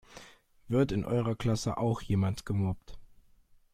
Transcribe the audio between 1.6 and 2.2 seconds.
auch